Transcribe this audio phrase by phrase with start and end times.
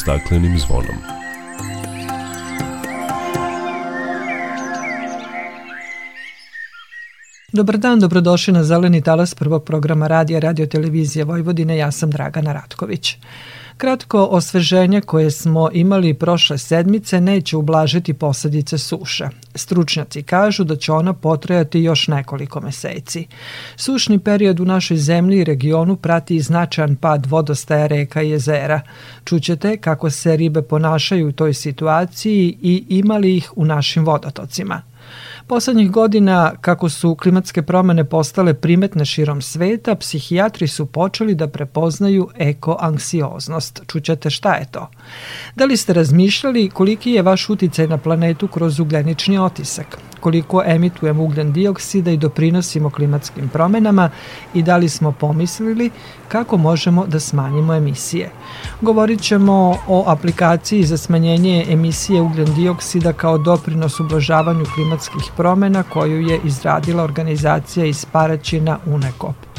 [0.00, 0.96] staklenim zvonom.
[7.52, 11.76] Dobar dan, dobrodošli na Zeleni talas prvog programa radija Radio Televizije Vojvodine.
[11.76, 13.16] Ja sam Dragana Ratković.
[13.80, 19.28] Kratko osveženje koje smo imali prošle sedmice neće ublažiti posledice suše.
[19.54, 23.26] Stručnjaci kažu da će ona potrajati još nekoliko meseci.
[23.76, 28.80] Sušni period u našoj zemlji i regionu prati i značajan pad vodostaja reka i jezera.
[29.24, 34.82] Čućete kako se ribe ponašaju u toj situaciji i imali ih u našim vodotocima.
[35.50, 42.28] Poslednjih godina, kako su klimatske promene postale primetne širom sveta, psihijatri su počeli da prepoznaju
[42.36, 43.82] ekoanksioznost.
[43.86, 44.90] Čućete šta je to?
[45.56, 49.98] Da li ste razmišljali koliki je vaš uticaj na planetu kroz ugljenični otisak?
[50.20, 54.10] Koliko emitujemo ugljen dioksida i doprinosimo klimatskim promenama
[54.54, 55.90] i da li smo pomislili
[56.28, 58.30] kako možemo da smanjimo emisije.
[58.80, 66.20] Govorit ćemo o aplikaciji za smanjenje emisije ugljen dioksida kao doprinos ublažavanju klimatskih promena koju
[66.20, 69.49] je izradila organizacija iz Paraćina UNECOP.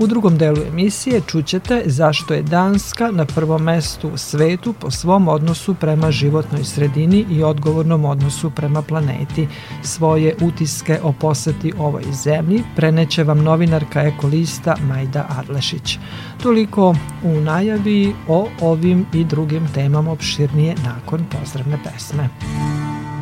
[0.00, 5.28] U drugom delu emisije čućete zašto je Danska na prvom mestu u svetu po svom
[5.28, 9.48] odnosu prema životnoj sredini i odgovornom odnosu prema planeti.
[9.82, 15.98] Svoje utiske o poseti ovoj zemlji preneće vam novinarka ekolista Majda Adlešić.
[16.42, 22.28] Toliko u najavi o ovim i drugim temama opširnije nakon pozdravne pesme.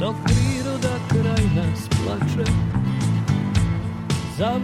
[0.01, 2.51] Dok priroda kraj nas plače
[4.39, 4.61] za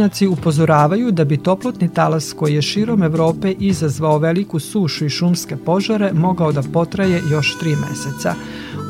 [0.00, 5.56] Stručnjaci upozoravaju da bi toplotni talas koji je širom Evrope izazvao veliku sušu i šumske
[5.56, 8.34] požare mogao da potraje još tri meseca.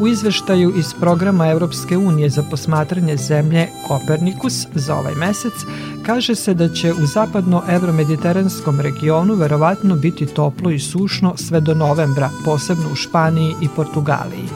[0.00, 5.52] U izveštaju iz programa Evropske unije za posmatranje zemlje Kopernikus za ovaj mesec
[6.06, 12.30] kaže se da će u zapadno-evromediteranskom regionu verovatno biti toplo i sušno sve do novembra,
[12.44, 14.48] posebno u Španiji i Portugaliji.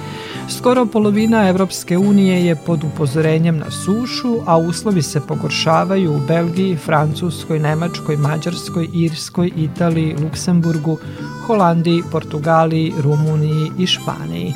[0.48, 6.76] Skoro polovina Evropske unije je pod upozorenjem na sušu, a uslovi se pogoršavaju u Belgiji,
[6.76, 10.98] Francuskoj, Nemačkoj, Mađarskoj, Irskoj, Italiji, Luksemburgu,
[11.46, 14.54] Holandiji, Portugaliji, Rumuniji i Španiji.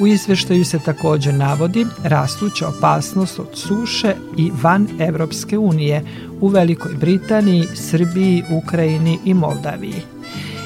[0.00, 6.04] U izveštaju se takođe navodi rastuća opasnost od suše i van Evropske unije
[6.40, 10.19] u Velikoj Britaniji, Srbiji, Ukrajini i Moldaviji.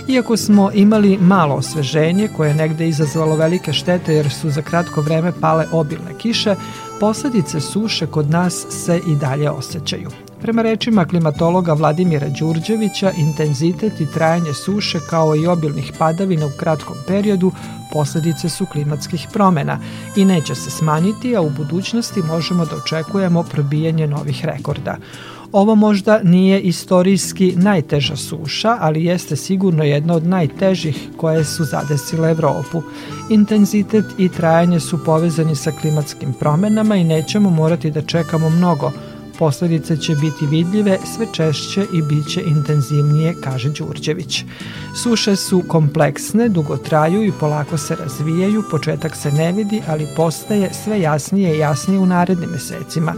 [0.08, 5.00] Iako smo imali malo osveženje koje je negde izazvalo velike štete jer su za kratko
[5.00, 6.54] vreme pale obilne kiše,
[7.00, 10.10] posledice suše kod nas se i dalje osjećaju.
[10.40, 16.96] Prema rečima klimatologa Vladimira Đurđevića, intenzitet i trajanje suše kao i obilnih padavina u kratkom
[17.06, 17.52] periodu
[17.92, 19.78] posledice su klimatskih promena
[20.16, 24.96] i neće se smanjiti, a u budućnosti možemo da očekujemo probijanje novih rekorda.
[25.54, 32.30] Ovo možda nije istorijski najteža suša, ali jeste sigurno jedna od najtežih koje su zadesile
[32.30, 32.82] Evropu.
[33.30, 38.92] Intenzitet i trajanje su povezani sa klimatskim promenama i nećemo morati da čekamo mnogo.
[39.38, 44.44] Posledice će biti vidljive sve češće i bit će intenzivnije, kaže Đurđević.
[45.02, 50.70] Suše su kompleksne, dugo traju i polako se razvijaju, početak se ne vidi, ali postaje
[50.84, 53.14] sve jasnije i jasnije u narednim mesecima.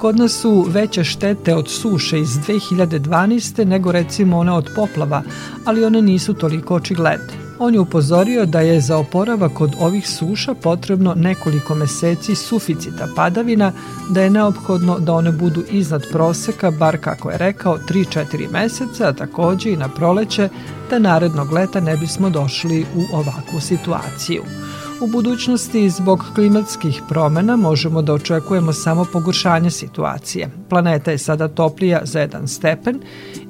[0.00, 3.64] Kod nas su veće štete od suše iz 2012.
[3.64, 5.22] nego recimo one od poplava,
[5.64, 7.50] ali one nisu toliko očigledne.
[7.58, 13.72] On je upozorio da je za oporavak kod ovih suša potrebno nekoliko meseci suficita padavina,
[14.10, 19.12] da je neophodno da one budu iznad proseka, bar kako je rekao, 3-4 meseca, a
[19.12, 20.48] takođe i na proleće,
[20.90, 24.42] da narednog leta ne bismo došli u ovakvu situaciju.
[25.00, 30.50] U budućnosti zbog klimatskih promena možemo da očekujemo samo pogoršanje situacije.
[30.68, 33.00] Planeta je sada toplija za jedan stepen,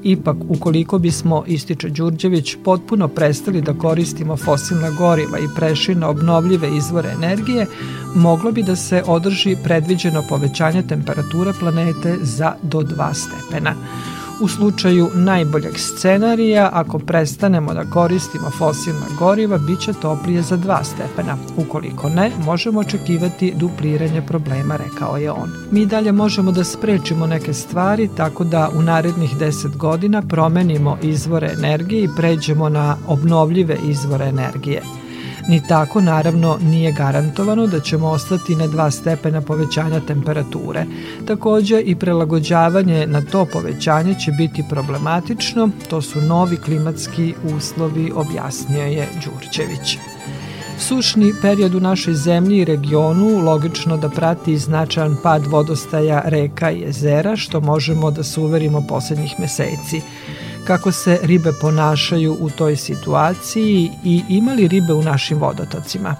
[0.02, 6.76] ipak ukoliko bismo, ističe Đurđević, potpuno prestali da koristimo fosilna goriva i prešli na obnovljive
[6.76, 7.66] izvore energije,
[8.14, 13.74] moglo bi da se održi predviđeno povećanje temperature planete za do 2 stepena.
[14.40, 20.84] U slučaju najboljeg scenarija, ako prestanemo da koristimo fosilna goriva, bit će toplije za 2
[20.84, 21.36] stepena.
[21.56, 25.50] Ukoliko ne, možemo očekivati dupliranje problema, rekao je on.
[25.70, 31.50] Mi dalje možemo da sprečimo neke stvari tako da u narednih 10 godina promenimo izvore
[31.58, 34.99] energije i pređemo na obnovljive izvore energije.
[35.50, 40.84] Ni tako, naravno, nije garantovano da ćemo ostati na dva stepena povećanja temperature.
[41.26, 48.84] Takođe i prelagođavanje na to povećanje će biti problematično, to su novi klimatski uslovi, objasnio
[48.84, 49.98] je Đurćević.
[50.78, 56.80] Sušni period u našoj zemlji i regionu logično da prati značajan pad vodostaja reka i
[56.80, 60.00] jezera, što možemo da se uverimo poslednjih meseci
[60.70, 66.16] kako se ribe ponašaju u toj situaciji i imali ribe u našim vodotocima.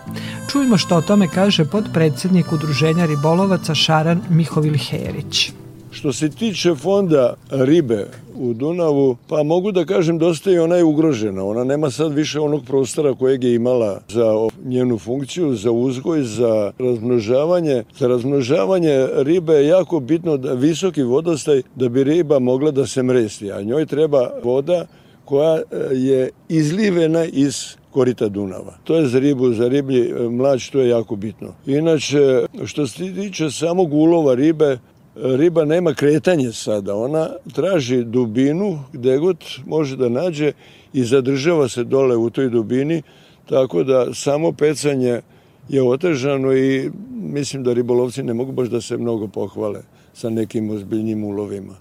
[0.53, 5.53] Čujmo što o tome kaže podpredsednik Udruženja ribolovaca Šaran Mihovil Herić.
[5.91, 10.85] Što se tiče fonda ribe u Dunavu, pa mogu da kažem dosta je ona je
[10.85, 11.45] ugrožena.
[11.45, 14.35] Ona nema sad više onog prostora kojeg je imala za
[14.65, 17.85] njenu funkciju, za uzgoj, za razmnožavanje.
[17.99, 23.03] Za razmnožavanje ribe je jako bitno da visoki vodostaj da bi riba mogla da se
[23.03, 24.87] mresti, a njoj treba voda
[25.25, 25.63] koja e,
[25.93, 28.79] je izlivena iz korita Dunava.
[28.85, 31.55] To je za ribu, za riblji e, mlač, to je jako bitno.
[31.67, 34.79] Inače, što se tiče samog ulova ribe,
[35.23, 39.37] riba nema kretanje sada, ona traži dubinu gde god
[39.67, 40.53] može da nađe
[40.93, 43.03] i zadržava se dole u toj dubini,
[43.49, 45.21] tako da samo pecanje
[45.69, 49.81] je otežano i mislim da ribolovci ne mogu baš da se mnogo pohvale
[50.15, 51.75] sa nekim ozbiljnim ulovima.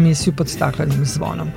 [0.09, 1.49] emisiju pod staklenim zvonom.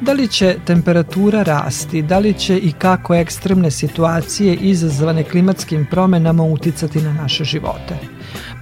[0.00, 6.42] Da li će temperatura rasti, da li će i kako ekstremne situacije izazvane klimatskim promenama
[6.42, 7.96] uticati na naše živote?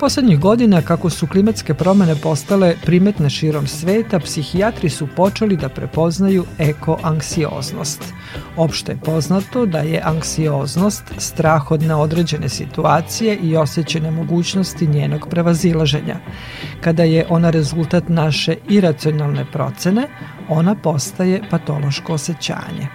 [0.01, 6.45] Poslednjih godina, kako su klimatske promene postale primetne širom sveta, psihijatri su počeli da prepoznaju
[6.59, 8.01] ekoanksioznost.
[8.57, 16.17] Opšte je poznato da je anksioznost strah od neodređene situacije i osjećene mogućnosti njenog prevazilaženja.
[16.87, 20.09] Kada je ona rezultat naše iracionalne procene,
[20.49, 22.87] ona postaje patološko osjećanje.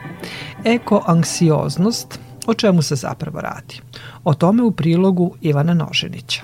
[0.64, 3.82] Ekoanksioznost, o čemu se zapravo radi?
[4.24, 6.42] O tome u prilogu Ivana Noženića.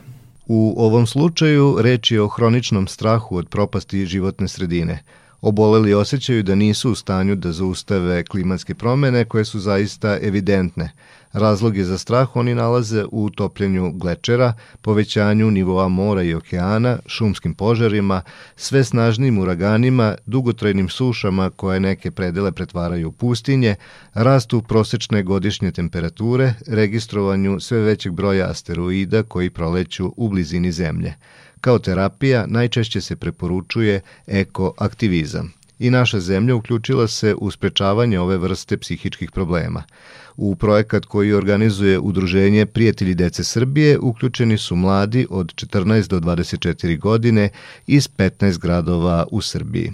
[0.47, 5.03] U ovom slučaju reč je o hroničnom strahu od propasti životne sredine.
[5.41, 10.91] Oboleli osjećaju da nisu u stanju da zaustave klimatske promene koje su zaista evidentne–
[11.33, 18.21] Razloge za strah oni nalaze u topljenju glečera, povećanju nivoa mora i okeana, šumskim požarima,
[18.55, 23.75] sve snažnim uraganima, dugotrajnim sušama koje neke predele pretvaraju u pustinje,
[24.13, 31.13] rastu prosečne godišnje temperature, registrovanju sve većeg broja asteroida koji proleću u blizini Zemlje.
[31.67, 38.77] Kao terapija najčešće se preporučuje ekoaktivizam i naša zemlja uključila se u sprečavanje ove vrste
[38.77, 39.83] psihičkih problema.
[40.37, 46.99] U projekat koji organizuje Udruženje Prijatelji dece Srbije uključeni su mladi od 14 do 24
[46.99, 47.49] godine
[47.87, 49.93] iz 15 gradova u Srbiji.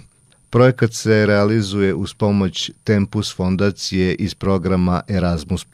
[0.50, 5.66] Projekat se realizuje uz pomoć Tempus fondacije iz programa Erasmus+.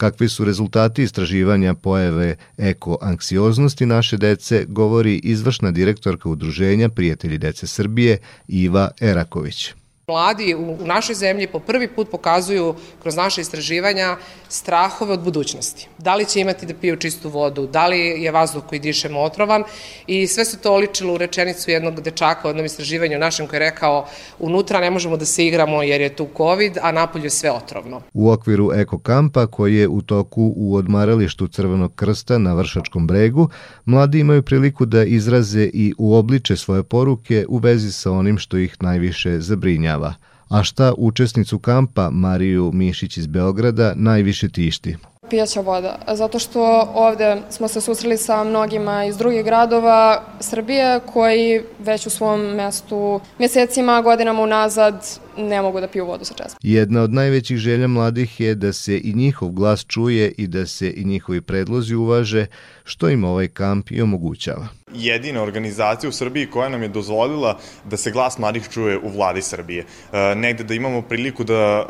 [0.00, 8.18] Kakvi su rezultati istraživanja pojave ekoanksioznosti naše dece, govori izvršna direktorka Udruženja Prijatelji dece Srbije
[8.48, 9.74] Iva Eraković.
[10.10, 14.16] Mladi u našoj zemlji po prvi put pokazuju kroz naše istraživanja
[14.48, 15.88] strahove od budućnosti.
[15.98, 19.64] Da li će imati da piju čistu vodu, da li je vazduh koji dišemo otrovan
[20.06, 23.70] i sve se to oličilo u rečenicu jednog dečaka u jednom istraživanju našem koji je
[23.70, 24.06] rekao
[24.38, 28.02] unutra ne možemo da se igramo jer je tu COVID, a napolju je sve otrovno.
[28.14, 33.48] U okviru Eko kampa koji je u toku u odmaralištu Crvenog krsta na Vršačkom bregu,
[33.84, 38.76] mladi imaju priliku da izraze i uobliče svoje poruke u vezi sa onim što ih
[38.80, 40.14] najviše zabrinjava zabrinjava.
[40.48, 44.96] A šta učesnicu kampa Mariju Mišić iz Beograda najviše tišti?
[45.30, 51.62] Pijaća voda, zato što ovde smo se susreli sa mnogima iz drugih gradova Srbije koji
[51.78, 56.58] već u svom mestu mjesecima, godinama unazad ne mogu da piju vodu sa česma.
[56.62, 60.92] Jedna od najvećih želja mladih je da se i njihov glas čuje i da se
[60.96, 62.46] i njihovi predlozi uvaže,
[62.84, 67.96] što im ovaj kamp i omogućava jedina organizacija u Srbiji koja nam je dozvolila da
[67.96, 69.84] se glas mladih čuje u vladi Srbije.
[70.12, 71.84] E, negde da imamo priliku da e,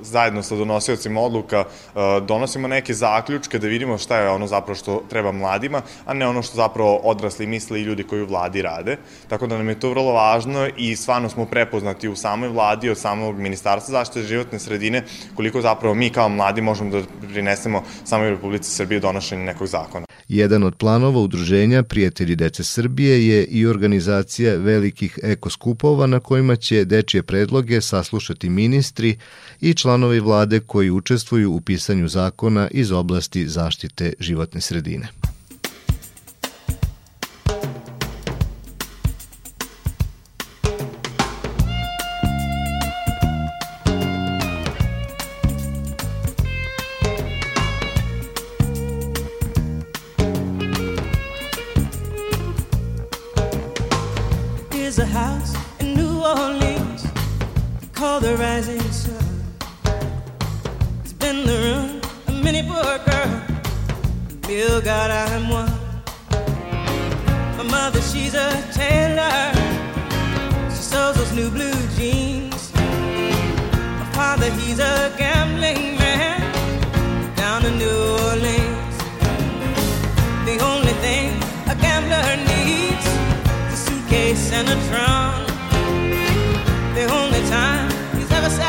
[0.00, 5.02] zajedno sa donosiocima odluka e, donosimo neke zaključke, da vidimo šta je ono zapravo što
[5.08, 8.96] treba mladima, a ne ono što zapravo odrasli misle i ljudi koji u vladi rade.
[9.28, 12.90] Tako da nam je to vrlo važno i stvarno smo prepoznati u samoj vladi vladi,
[12.90, 15.04] od samog ministarstva zaštite životne sredine,
[15.34, 20.06] koliko zapravo mi kao mladi možemo da prinesemo samo u Republici Srbije donošenje nekog zakona.
[20.28, 26.84] Jedan od planova udruženja Prijatelji dece Srbije je i organizacija velikih ekoskupova na kojima će
[26.84, 29.16] dečije predloge saslušati ministri
[29.60, 35.35] i članovi vlade koji učestvuju u pisanju zakona iz oblasti zaštite životne sredine.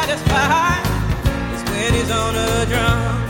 [0.08, 0.86] satisfied
[1.54, 3.24] is when he's on a drum.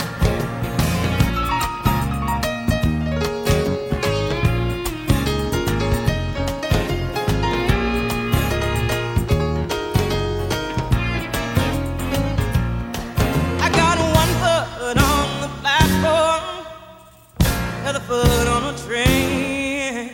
[18.06, 20.10] foot on train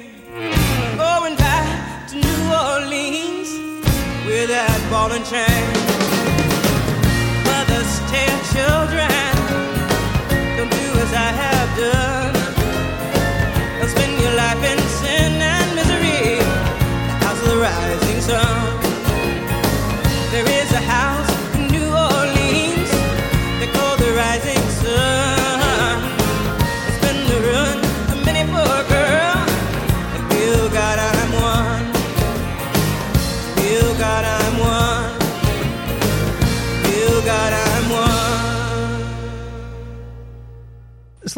[0.98, 3.51] going back to New Orleans
[4.25, 5.73] with that ball and chain.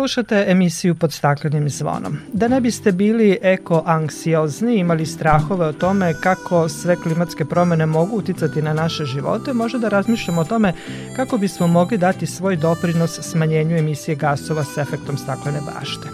[0.05, 2.17] Slušate emisiju pod staklenim zvonom.
[2.33, 8.61] Da ne biste bili eko-anksiozni, imali strahove o tome kako sve klimatske promene mogu uticati
[8.61, 10.73] na naše živote, može da razmišljamo o tome
[11.15, 16.07] kako bismo mogli dati svoj doprinos smanjenju emisije gasova s efektom staklene bašte.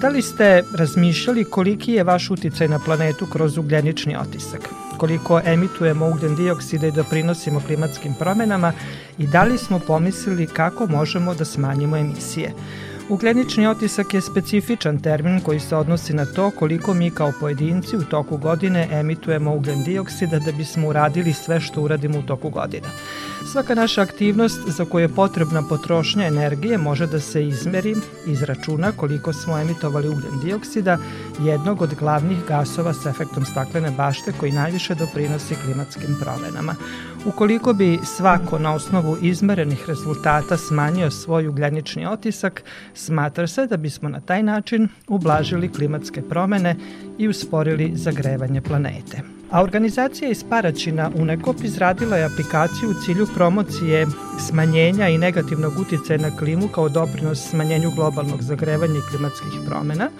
[0.00, 4.68] Da li ste razmišljali koliki je vaš uticaj na planetu kroz ugljenični otisak?
[4.98, 8.72] koliko emitujemo ugljen dioksida i doprinosimo klimatskim promenama
[9.18, 12.52] i da li smo pomislili kako možemo da smanjimo emisije.
[13.10, 18.04] Ugljenični otisak je specifičan termin koji se odnosi na to koliko mi kao pojedinci u
[18.04, 22.88] toku godine emitujemo ugljen dioksida da bismo uradili sve što uradimo u toku godina.
[23.52, 27.94] Svaka naša aktivnost za koju je potrebna potrošnja energije može da se izmeri,
[28.26, 30.98] izračuna koliko smo emitovali ugljen dioksida,
[31.40, 36.74] jednog od glavnih gasova sa efektom staklene bašte koji najviše doprinosi klimatskim promenama.
[37.26, 42.62] Ukoliko bi svako na osnovu izmerenih rezultata smanjio svoj ugljenični otisak,
[42.94, 46.76] smatra se da bismo na taj način ublažili klimatske promene
[47.18, 49.37] i usporili zagrevanje planete.
[49.50, 54.06] A organizacija iz Paraćina UNEKOP izradila je aplikaciju u cilju promocije
[54.48, 60.10] smanjenja i negativnog uticaja na klimu kao doprinos smanjenju globalnog zagrevanja i klimatskih promena.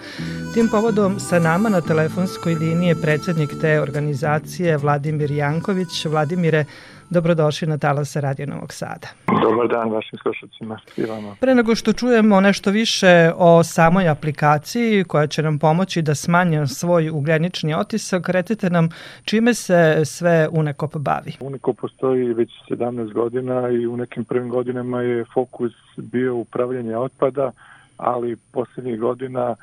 [0.53, 6.05] Tim povodom sa nama na telefonskoj liniji je predsednik te organizacije Vladimir Janković.
[6.05, 6.65] Vladimire,
[7.11, 9.07] Dobrodošli na Talasa Radio Novog Sada.
[9.41, 11.35] Dobar dan vašim slušacima i vama.
[11.39, 16.67] Pre nego što čujemo nešto više o samoj aplikaciji koja će nam pomoći da smanjimo
[16.67, 18.89] svoj ugljenični otisak, recite nam
[19.23, 21.33] čime se sve Unekop bavi?
[21.39, 27.51] Unekop postoji već 17 godina i u nekim prvim godinama je fokus bio upravljanje otpada,
[27.97, 29.55] ali poslednjih godina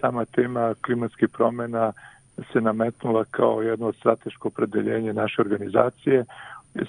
[0.00, 1.92] sama tema klimatskih promena
[2.52, 6.24] se nametnula kao jedno strateško opredeljenje naše organizacije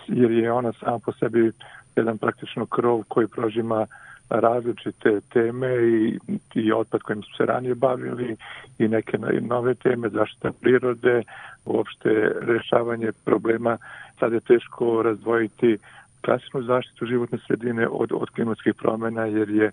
[0.07, 1.51] jer je ona sama po sebi
[1.95, 3.87] jedan praktično krov koji prožima
[4.29, 6.19] različite teme i,
[6.55, 8.35] i otpad kojim smo se ranije bavili
[8.79, 11.23] i neke nove teme, zaštita prirode,
[11.65, 13.77] uopšte rešavanje problema.
[14.19, 15.77] Sad je teško razdvojiti
[16.25, 19.71] klasičnu zaštitu životne sredine od, od klimatskih promena jer je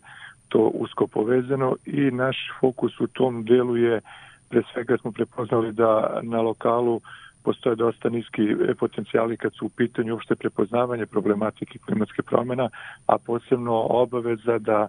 [0.48, 4.00] to usko povezano i naš fokus u tom delu je
[4.48, 7.00] pre svega smo prepoznali da na lokalu
[7.44, 12.68] postoje dosta niski e, potencijali kad su u pitanju uopšte prepoznavanje problematike klimatske promjena,
[13.06, 14.88] a posebno obaveza da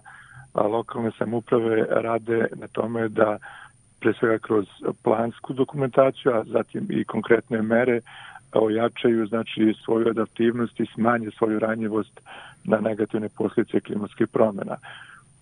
[0.54, 3.38] lokalne samuprave rade na tome da
[4.00, 4.66] pre svega kroz
[5.02, 8.00] plansku dokumentaciju, a zatim i konkretne mere
[8.52, 12.20] ojačaju znači svoju adaptivnost i smanje svoju ranjivost
[12.64, 14.76] na negativne posljedice klimatskih promjena.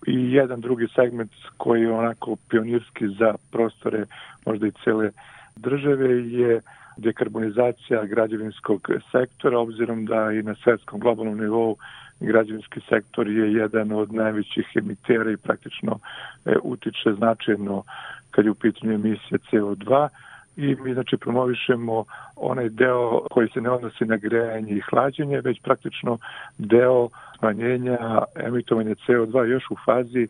[0.07, 4.07] I jedan drugi segment koji je onako pionirski za prostore
[4.47, 5.11] možda i cele
[5.57, 6.61] države je
[6.97, 11.77] dekarbonizacija građevinskog sektora, obzirom da i na svetskom globalnom nivou
[12.21, 15.99] građevinski sektor je jedan od najvećih emitera i praktično
[16.45, 17.83] e, utiče značajno
[18.31, 20.09] kad je u pitanju emisija CO2
[20.57, 22.05] i mi znači promovišemo
[22.37, 26.19] onaj deo koji se ne odnosi na grejanje i hlađenje, već praktično
[26.59, 27.99] deo smanjenja
[28.35, 30.29] emitovanja CO2 još u fazi e,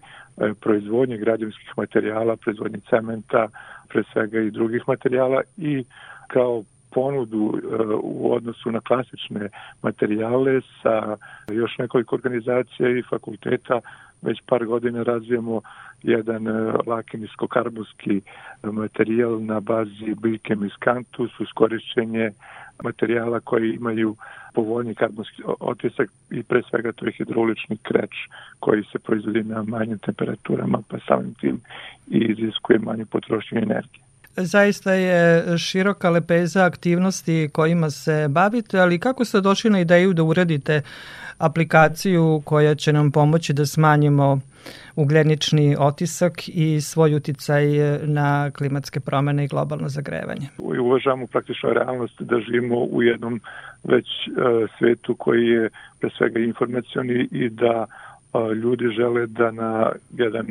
[0.60, 3.48] proizvodnje građevinskih materijala, proizvodnje cementa,
[3.88, 5.84] pre svega i drugih materijala i
[6.26, 9.48] kao ponudu e, u odnosu na klasične
[9.82, 11.16] materijale sa
[11.52, 13.80] još nekoliko organizacija i fakulteta
[14.22, 15.60] već par godina razvijamo
[16.02, 18.20] jedan e, laki niskokarbonski
[18.62, 22.30] materijal na bazi biljke miskantus uz korišćenje
[22.82, 24.16] materijala koji imaju
[24.54, 28.14] povoljni karbonski otisak i pre svega to je hidraulični kreč
[28.60, 31.60] koji se proizvodi na manjim temperaturama pa samim tim
[32.10, 34.03] i iziskuje manju potrošnju energije.
[34.36, 40.22] Zaista je široka lepeza aktivnosti kojima se bavite, ali kako ste došli na ideju da
[40.22, 40.82] uradite
[41.38, 44.40] aplikaciju koja će nam pomoći da smanjimo
[44.96, 47.64] ugljenični otisak i svoj uticaj
[48.02, 50.48] na klimatske promene i globalno zagrevanje.
[50.58, 53.40] Uvažamo praktično realnost da živimo u jednom
[53.84, 55.70] već uh, svetu koji je
[56.00, 57.86] pre svega informacioni i da
[58.32, 60.46] uh, ljudi žele da na jedan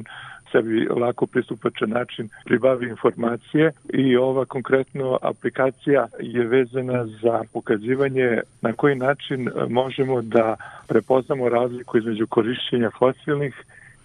[0.54, 8.74] sebi lako pristupačan način pribavi informacije i ova konkretno aplikacija je vezana za pokazivanje na
[8.74, 10.56] koji način možemo da
[10.88, 13.64] prepoznamo razliku između korišćenja fosilnih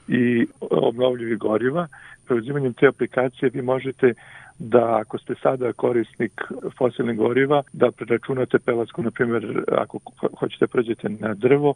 [0.09, 1.87] i obnovljivih goriva.
[2.27, 4.15] Preuzimanjem te aplikacije vi možete
[4.59, 6.33] da ako ste sada korisnik
[6.79, 9.99] fosilnih goriva, da preračunate pelasku, na primjer, ako
[10.39, 11.75] hoćete da pređete na drvo,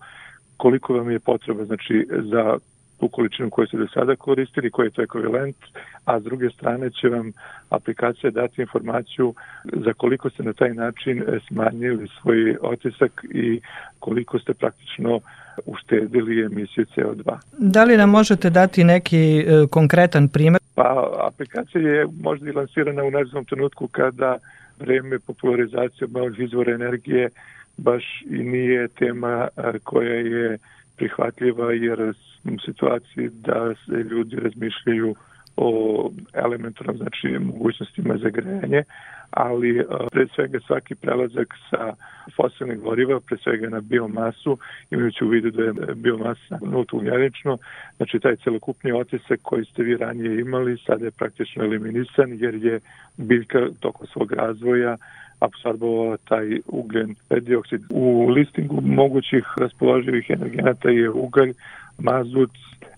[0.57, 2.59] koliko vam je potreba znači, za
[3.03, 5.57] tu količinu koju ste do sada koristili, koji je to ekvivalent,
[6.05, 7.33] a s druge strane će vam
[7.71, 9.35] aplikacija dati informaciju
[9.65, 13.61] za koliko ste na taj način smanjili svoj otisak i
[13.99, 15.21] koliko ste praktično
[15.67, 17.39] uštedili emisiju CO2.
[17.59, 20.61] Da li nam možete dati neki e, konkretan primer?
[20.75, 24.39] Pa aplikacija je možda i lansirana u nezvom trenutku kada
[24.79, 27.29] vreme popularizacije obnovljivih izvora energije
[27.77, 29.49] baš i nije tema
[29.85, 30.59] koja je
[30.97, 32.01] prihvatljiva jer
[32.45, 35.15] u situaciji da se ljudi razmišljaju
[35.57, 38.83] o elementarnom znači mogućnostima za grejanje,
[39.31, 41.95] ali pre svega svaki prelazak sa
[42.37, 44.59] fosilnih goriva, pre svega na biomasu,
[44.91, 47.59] imajući u vidu da je biomasa nulto ugljenično,
[47.97, 52.81] znači taj celokupni otisak koji ste vi ranije imali sada je praktično eliminisan jer je
[53.17, 54.97] biljka tokom svog razvoja
[55.45, 57.83] apsorbovala taj ugljen dioksid.
[57.91, 61.53] U listingu mogućih raspoloživih energenata je ugalj,
[61.99, 62.51] mazut,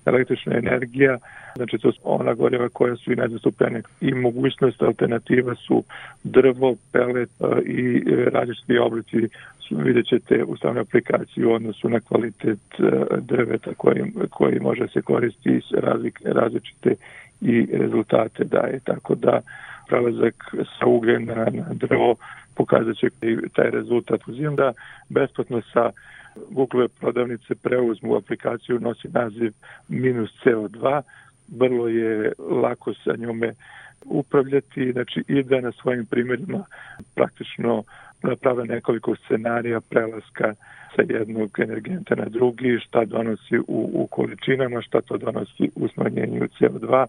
[0.06, 1.18] električna energija,
[1.56, 5.84] znači to su ona goriva koja su i najzastupljene i mogućnost alternativa su
[6.24, 9.28] drvo, pelet e, i različiti oblici
[9.70, 12.82] vidjet ćete u samoj aplikaciji u odnosu na kvalitet e,
[13.20, 15.60] drveta koji, koji može se koristiti
[16.24, 16.94] različite
[17.40, 18.80] i rezultate daje.
[18.84, 19.40] Tako da
[19.94, 22.16] prelazak sa ugljena na drvo
[22.54, 23.08] pokazat će
[23.54, 24.20] taj rezultat.
[24.28, 24.72] Uzim da
[25.08, 25.90] besplatno sa
[26.50, 29.52] Google prodavnice preuzmu aplikaciju, nosi naziv
[29.88, 31.02] minus CO2,
[31.48, 33.52] vrlo je lako sa njome
[34.04, 36.64] upravljati, znači i da na svojim primjerima
[37.14, 37.82] praktično
[38.22, 40.54] naprave nekoliko scenarija prelaska
[40.96, 46.48] sa jednog energenta na drugi, šta donosi u, u količinama, šta to donosi u smanjenju
[46.60, 47.06] CO2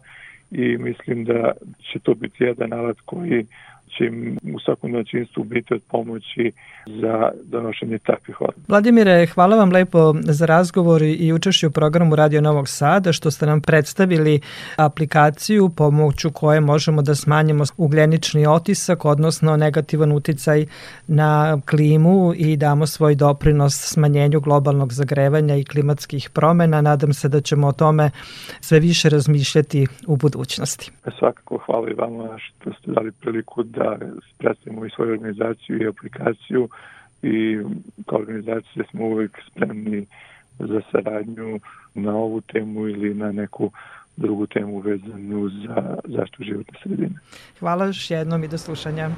[0.51, 3.45] i mislim da će to biti jedan alat koji
[3.87, 4.11] će
[4.55, 6.51] u svakom domaćinstvu biti od pomoći
[7.01, 8.61] za donošenje takvih odluka.
[8.67, 13.45] Vladimire, hvala vam lepo za razgovor i učešću u programu Radio Novog Sada, što ste
[13.45, 14.39] nam predstavili
[14.77, 20.65] aplikaciju pomoću koje možemo da smanjimo ugljenični otisak, odnosno negativan uticaj
[21.07, 26.81] na klimu i damo svoj doprinos smanjenju globalnog zagrevanja i klimatskih promena.
[26.81, 28.11] Nadam se da ćemo o tome
[28.61, 30.91] sve više razmišljati u budućnosti.
[31.19, 33.97] Svakako hvala i vama što ste dali priliku da
[34.37, 36.69] predstavimo i svoju organizaciju i aplikaciju
[37.23, 37.57] i
[38.05, 40.05] kao organizacija smo uvek spremni
[40.59, 41.59] za saradnju
[41.93, 43.71] na ovu temu ili na neku
[44.17, 47.19] drugu temu vezanu za zaštitu životne sredine.
[47.59, 49.09] Hvala još jednom i do slušanja.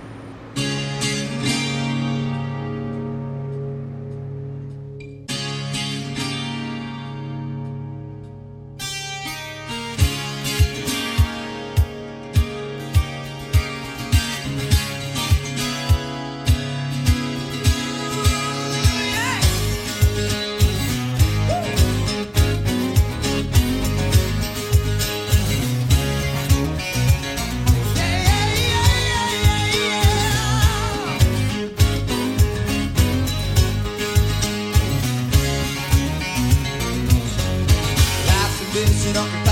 [39.07, 39.46] sit on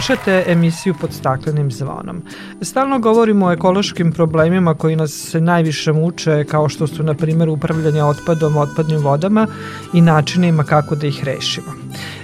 [0.00, 2.22] Slušate emisiju pod staklenim zvonom.
[2.62, 8.04] Stalno govorimo o ekološkim problemima koji nas najviše muče, kao što su, na primjer, upravljanje
[8.04, 9.46] otpadom, otpadnim vodama
[9.92, 11.79] i načinima kako da ih rešimo.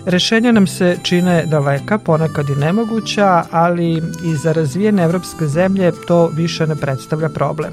[0.06, 6.26] Rešenja nam se čine daleka, ponekad i nemoguća, ali i za razvijene evropske zemlje to
[6.26, 7.72] više ne predstavlja problem.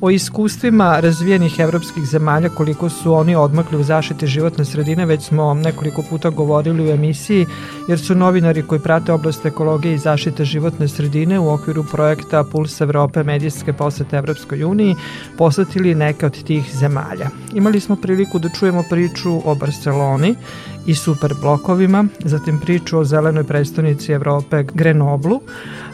[0.00, 5.54] O iskustvima razvijenih evropskih zemalja koliko su oni odmakli u zaštiti životne sredine već smo
[5.54, 7.46] nekoliko puta govorili u emisiji
[7.88, 12.80] jer su novinari koji prate oblast ekologije i zaštite životne sredine u okviru projekta Puls
[12.80, 14.96] Evrope medijske posete Evropskoj uniji
[15.38, 17.30] posetili neke od tih zemalja.
[17.54, 20.34] Imali smo priliku da čujemo priču o Barceloni
[20.90, 25.40] i superblokovima, zatim priču o zelenoj predstavnici Evrope Grenoblu,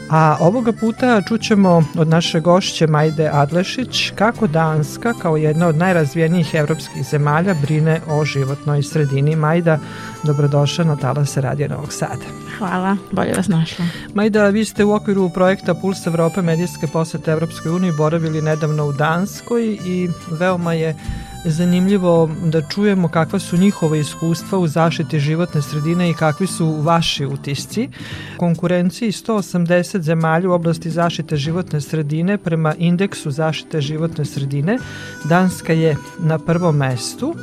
[0.09, 6.53] A ovoga puta čućemo od naše gošće Majde Adlešić kako Danska kao jedna od najrazvijenijih
[6.53, 9.35] evropskih zemalja brine o životnoj sredini.
[9.35, 9.79] Majda,
[10.23, 12.25] dobrodošla na Talase Radio Novog Sada.
[12.57, 13.85] Hvala, bolje vas našla.
[14.13, 18.93] Majda, vi ste u okviru projekta Puls Evrope medijske posete Evropskoj uniji boravili nedavno u
[18.93, 20.95] Danskoj i veoma je
[21.45, 27.25] zanimljivo da čujemo kakva su njihova iskustva u zaštiti životne sredine i kakvi su vaši
[27.25, 27.89] utisci.
[28.37, 34.77] Konkurenciji 180 zemalja u oblasti zaštite životne sredine prema indeksu zaštite životne sredine
[35.25, 37.35] Danska je na prvom mestu.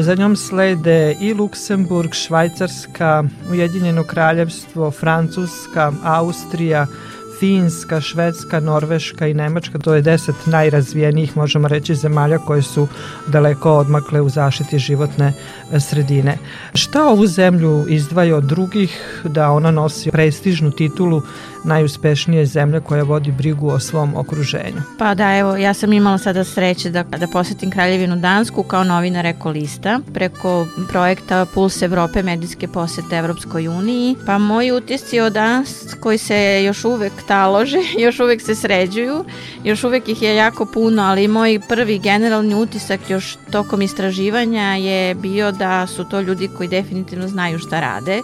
[0.00, 6.86] Za njom slede i Luksemburg, Švajcarska, Ujedinjeno kraljevstvo, Francuska, Austrija,
[7.40, 12.88] Finska, Švedska, Norveška i Nemačka, to je deset najrazvijenijih, možemo reći, zemalja koje su
[13.26, 15.32] daleko odmakle u zaštiti životne
[15.72, 16.38] e, sredine.
[16.74, 21.22] Šta ovu zemlju izdvaja od drugih da ona nosi prestižnu titulu
[21.64, 24.82] najuspešnije zemlje koja vodi brigu o svom okruženju.
[24.98, 29.26] Pa da, evo, ja sam imala sada sreće da, da posetim Kraljevinu Dansku kao novinar
[29.26, 34.16] ekolista preko projekta Puls Evrope medijske posete Evropskoj uniji.
[34.26, 39.24] Pa moji utisci o Danskoj se još uvek talože, još uvek se sređuju,
[39.64, 45.14] još uvek ih je jako puno, ali moj prvi generalni utisak još tokom istraživanja je
[45.14, 48.22] bio da su to ljudi koji definitivno znaju šta rade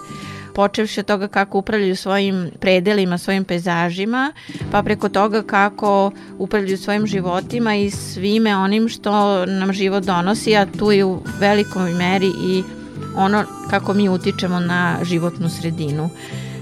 [0.60, 4.32] počevši od toga kako upravljaju svojim predelima, svojim pejzažima,
[4.70, 10.66] pa preko toga kako upravljaju svojim životima i svime onim što nam život donosi, a
[10.78, 12.62] tu je u velikoj meri i
[13.16, 16.10] ono kako mi utičemo na životnu sredinu.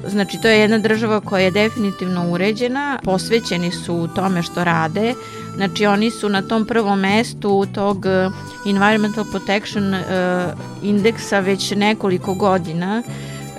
[0.07, 5.15] Znači, to je jedna država koja je definitivno uređena, posvećeni su tome što rade,
[5.57, 8.31] znači oni su na tom prvom mestu tog eh,
[8.67, 10.01] Environmental Protection uh,
[10.83, 13.03] indeksa već nekoliko godina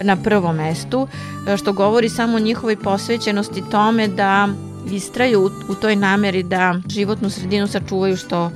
[0.01, 1.07] na prvom mestu,
[1.47, 4.47] eh, što govori samo o njihovoj posvećenosti tome da
[4.91, 8.51] istraju u, u toj nameri da životnu sredinu sačuvaju što,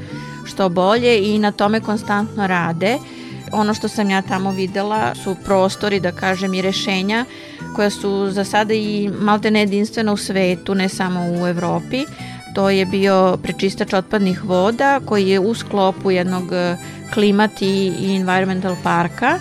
[0.46, 2.98] što bolje i na tome konstantno rade.
[3.52, 7.26] Ono što sam ja tamo videla su prostori, da kažem, i rešenja
[7.76, 12.06] koja su za sada i malte ne jedinstvena u svetu, ne samo u Evropi.
[12.56, 16.78] To je bio prečistač otpadnih voda koji je u sklopu jednog e,
[17.14, 19.40] klimati i environmental parka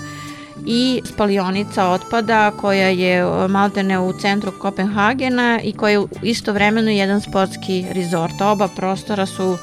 [0.67, 7.21] i spalionica otpada koja je e, maltene u centru Kopenhagena i koja je istovremeno jedan
[7.21, 8.41] sportski rezort.
[8.41, 9.59] Oba prostora su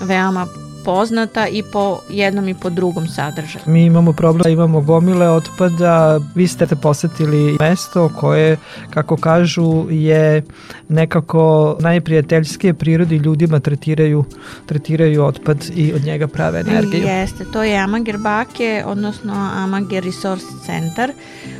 [0.00, 0.46] veoma
[0.84, 3.64] poznata i po jednom i po drugom sadržaju.
[3.66, 8.56] Mi imamo problem, imamo gomile otpada, vi ste posetili mesto koje,
[8.90, 10.42] kako kažu, je
[10.88, 14.24] nekako najprijateljskije prirodi ljudima tretiraju,
[14.66, 17.06] tretiraju otpad i od njega prave energiju.
[17.06, 21.12] Jeste, to je Amager Bake, odnosno Amager Resource Center.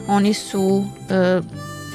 [0.09, 1.41] Oni su e,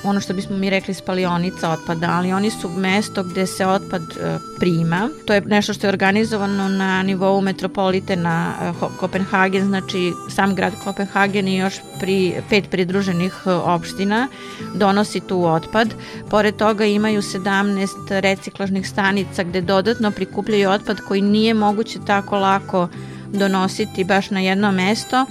[0.04, 4.38] ono što bismo mi rekli spalionica otpada, ali oni su mesto gde se otpad e,
[4.60, 5.10] prima.
[5.26, 11.48] To je nešto što je organizovano na nivou metropolitena e, Kopenhagen, znači sam grad Kopenhagen
[11.48, 14.28] i još pri pet pridruženih e, opština
[14.76, 15.94] donosi tu otpad.
[16.30, 22.88] Pored toga imaju 17 reciklažnih stanica gde dodatno prikupljaju otpad koji nije moguće tako lako
[23.34, 25.26] donositi baš na jedno mesto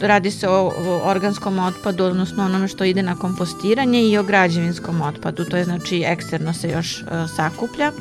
[0.00, 0.72] radi se o
[1.04, 6.02] organskom otpadu, odnosno onome što ide na kompostiranje i o građevinskom otpadu, to je znači
[6.06, 7.92] eksterno se još uh, sakuplja.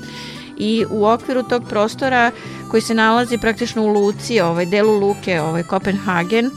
[0.58, 2.32] I u okviru tog prostora
[2.72, 6.52] koji se nalazi praktično u Luci, ovaj delu Luke, ovaj Kopenhagen,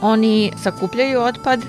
[0.00, 1.60] oni sakupljaju otpad,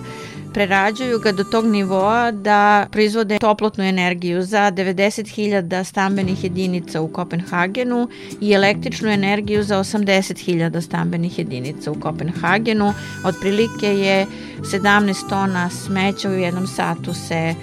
[0.54, 8.08] prerađuju ga do tog nivoa da proizvode toplotnu energiju za 90.000 stambenih jedinica u Kopenhagenu
[8.42, 12.94] i električnu energiju za 80.000 stambenih jedinica u Kopenhagenu.
[13.26, 14.26] Otprilike je
[14.60, 17.56] 17 tona smeća u jednom satu se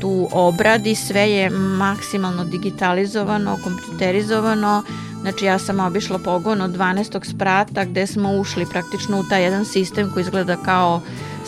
[0.00, 4.82] tu obradi, sve je maksimalno digitalizovano, kompjuterizovano,
[5.20, 7.30] Znači ja sam obišla pogon od 12.
[7.30, 11.00] sprata gde smo ušli praktično u taj jedan sistem koji izgleda kao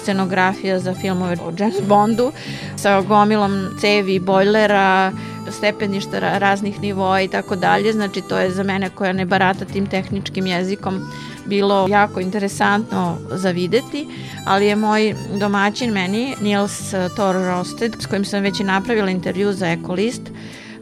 [0.03, 2.33] scenografija za filmove o James Bondu
[2.77, 5.13] sa gomilom cevi, bojlera,
[5.51, 7.93] stepeništa raznih nivoa i tako dalje.
[7.93, 11.01] Znači to je za mene koja ne barata tim tehničkim jezikom
[11.47, 14.07] bilo jako interesantno za videti,
[14.47, 19.53] ali je moj domaćin meni, Nils Thor Rosted, s kojim sam već i napravila intervju
[19.53, 20.23] za Ekolist,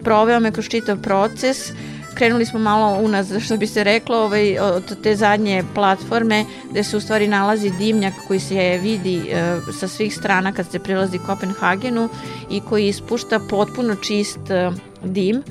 [0.05, 1.73] proveo me kroz čitav proces
[2.19, 6.97] krenuli smo malo unaz, što bi se reklo, ovaj, od te zadnje platforme gde se
[6.97, 12.09] u stvari nalazi dimnjak koji se vidi e, sa svih strana kad se prilazi Kopenhagenu
[12.51, 14.71] i koji ispušta potpuno čist e,
[15.05, 15.43] dim,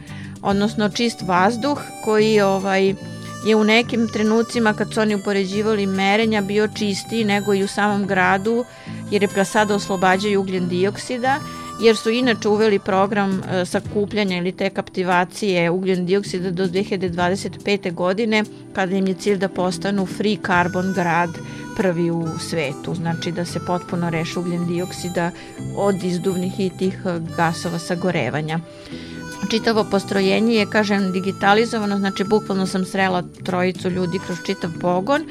[0.41, 2.93] odnosno čist vazduh koji ovaj,
[3.45, 8.07] je u nekim trenucima kad su oni upoređivali merenja bio čistiji nego i u samom
[8.07, 8.65] gradu
[9.11, 11.39] jer je sada oslobađaju ugljen dioksida
[11.79, 17.93] jer su inače uveli program e, sakupljanja ili te kaptivacije ugljen dioksida do 2025.
[17.93, 21.29] godine kada im je cilj da postanu free carbon grad
[21.77, 25.31] prvi u svetu, znači da se potpuno reše ugljen dioksida
[25.77, 28.59] od izduvnih i tih e, gasova sagorevanja.
[29.49, 35.21] Čitavo postrojenje je, kažem, digitalizovano, znači bukvalno sam srela trojicu ljudi kroz čitav pogon.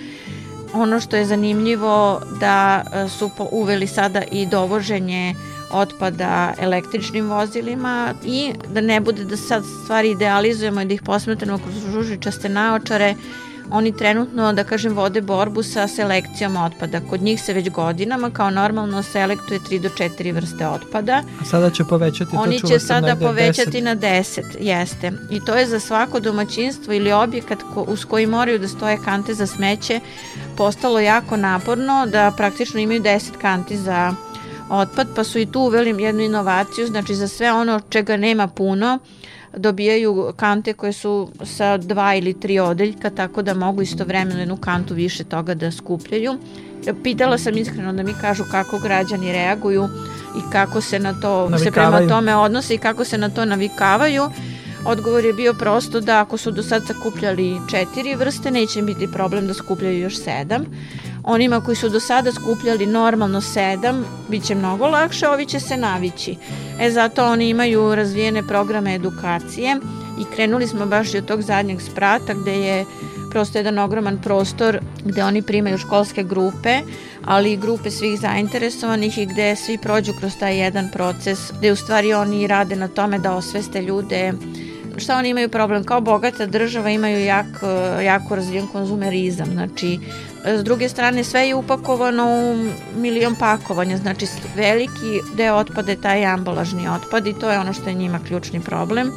[0.74, 5.34] Ono što je zanimljivo da e, su uveli sada i dovoženje
[5.70, 11.58] otpada električnim vozilima i da ne bude da sad stvari idealizujemo i da ih posmetramo
[11.58, 13.14] kroz ružičaste naočare,
[13.70, 17.00] oni trenutno, da kažem, vode borbu sa selekcijom otpada.
[17.10, 21.22] Kod njih se već godinama kao normalno selektuje 3 do 4 vrste otpada.
[21.40, 23.82] A sada će povećati to Oni će sada povećati 10.
[23.82, 25.12] na 10, jeste.
[25.30, 29.34] I to je za svako domaćinstvo ili objekat ko, uz koji moraju da stoje kante
[29.34, 30.00] za smeće
[30.56, 34.14] postalo jako naporno da praktično imaju 10 kanti za
[34.70, 38.98] otpad, pa su i tu uveli jednu inovaciju, znači za sve ono čega nema puno,
[39.56, 44.94] dobijaju kante koje su sa dva ili tri odeljka, tako da mogu istovremeno jednu kantu
[44.94, 46.38] više toga da skupljaju.
[47.02, 49.88] Pitala sam iskreno da mi kažu kako građani reaguju
[50.38, 51.58] i kako se na to navikavaju.
[51.58, 54.30] se prema tome odnose i kako se na to navikavaju.
[54.86, 59.46] Odgovor je bio prosto da ako su do sad sakupljali četiri vrste, neće biti problem
[59.46, 60.64] da skupljaju još sedam.
[61.24, 65.76] Onima koji su do sada skupljali normalno sedam, bit će mnogo lakše, ovi će se
[65.76, 66.36] navići.
[66.80, 69.76] E zato oni imaju razvijene programe edukacije
[70.20, 72.84] i krenuli smo baš i od tog zadnjeg sprata gde je
[73.30, 76.80] prosto jedan ogroman prostor gde oni primaju školske grupe,
[77.24, 81.76] ali i grupe svih zainteresovanih i gde svi prođu kroz taj jedan proces, gde u
[81.76, 84.32] stvari oni rade na tome da osveste ljude
[84.98, 85.84] šta oni imaju problem?
[85.84, 87.46] Kao bogata država imaju jak,
[88.04, 89.98] jako razvijen konzumerizam, znači
[90.44, 92.56] s druge strane sve je upakovano u
[93.00, 94.26] milion pakovanja, znači
[94.56, 98.60] veliki deo otpada je taj ambalažni otpad i to je ono što je njima ključni
[98.60, 99.12] problem.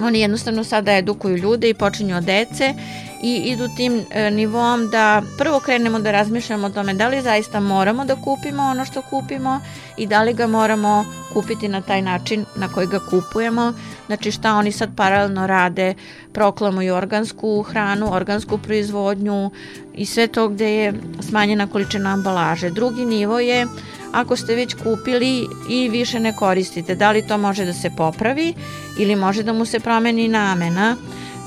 [0.00, 2.74] Oni jednostavno sada edukuju ljude i počinju od dece
[3.22, 7.60] i idu tim e, nivom da prvo krenemo da razmišljamo o tome da li zaista
[7.60, 9.60] moramo da kupimo ono što kupimo
[9.96, 13.72] i da li ga moramo kupiti na taj način na koji ga kupujemo.
[14.06, 15.94] Znači šta oni sad paralelno rade,
[16.32, 19.50] proklamuju organsku hranu, organsku proizvodnju
[19.94, 22.70] i sve to gde je smanjena količina ambalaže.
[22.70, 23.66] Drugi nivo je
[24.12, 28.54] ako ste već kupili i više ne koristite, da li to može da se popravi
[28.98, 30.96] ili može da mu se promeni namena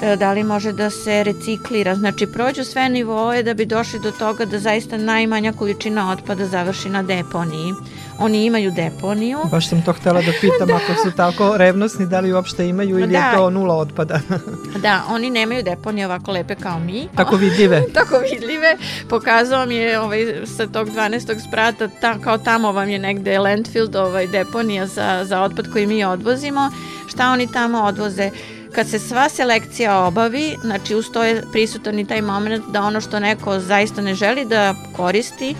[0.01, 4.12] E, da li može da se reciklira, znači prođu sve nivoje da bi došli do
[4.12, 7.74] toga da zaista najmanja količina otpada završi na deponiji.
[8.20, 9.39] Oni imaju deponiju.
[9.51, 10.76] Baš sam to htela da pitam, da.
[10.76, 13.18] ako su tako revnosni, da li uopšte imaju ili da.
[13.18, 14.20] je to nula otpada?
[14.86, 17.07] da, oni nemaju deponije ovako lepe kao mi.
[17.18, 17.84] Tako vidljive.
[17.93, 18.78] tako vidljive.
[19.09, 21.47] Pokazao mi je ovaj, sa tog 12.
[21.47, 26.05] sprata, ta, kao tamo vam je negde landfill, ovaj, deponija za, za otpad koji mi
[26.05, 26.72] odvozimo.
[27.07, 28.32] Šta oni tamo odvoze?
[28.76, 33.01] kad se sva selekcija obavi, znači uz to je prisutan i taj moment da ono
[33.01, 35.55] što neko zaista ne želi da koristi,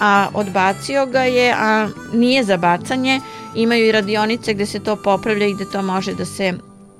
[0.00, 3.20] a odbacio ga je, a nije za bacanje,
[3.54, 6.52] imaju i radionice gde se to popravlja i gde to može da se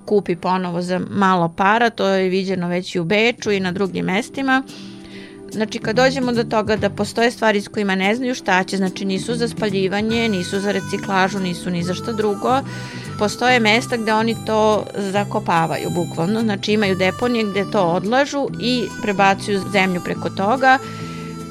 [0.04, 4.04] kupi ponovo za malo para, to je viđeno već i u Beču i na drugim
[4.04, 4.62] mestima.
[5.52, 9.04] Znači kad dođemo do toga da postoje stvari s kojima ne znaju šta će, znači
[9.04, 12.60] nisu za spaljivanje, nisu za reciklažu, nisu ni za šta drugo,
[13.18, 19.60] postoje mesta gde oni to zakopavaju bukvalno, znači imaju deponije gde to odlažu i prebacuju
[19.72, 20.78] zemlju preko toga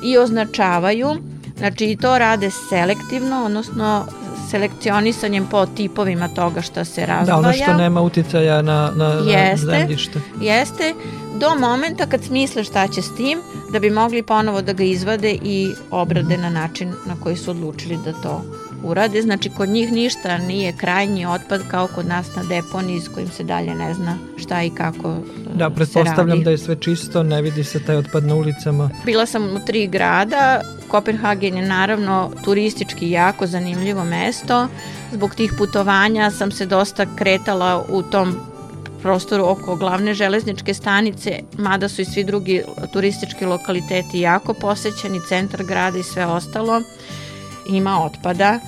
[0.04, 1.16] i označavaju,
[1.60, 4.06] znači i to rade selektivno, odnosno
[4.50, 7.42] selekcionisanjem po tipovima toga što se razdvaja.
[7.42, 10.22] Da, ono što nema uticaja na, na, jeste, na zemljište.
[10.42, 10.94] Jeste,
[11.40, 13.40] do momenta kad smisle šta će s tim,
[13.72, 18.00] da bi mogli ponovo da ga izvade i obrade na način na koji su odlučili
[18.06, 18.42] da to
[18.84, 19.22] urade.
[19.22, 23.44] Znači, kod njih ništa nije krajnji otpad kao kod nas na deponiji s kojim se
[23.44, 25.18] dalje ne zna šta i kako
[25.54, 28.90] Da, pretpostavljam da je sve čisto, ne vidi se taj otpad na ulicama.
[29.06, 34.68] Bila sam u tri grada, Kopenhagen je naravno turistički jako zanimljivo mesto.
[35.12, 38.36] Zbog tih putovanja sam se dosta kretala u tom
[39.02, 45.64] prostoru oko glavne železničke stanice, mada su i svi drugi turistički lokaliteti jako posećeni, centar
[45.64, 46.82] grada i sve ostalo
[47.70, 48.60] ima otpada,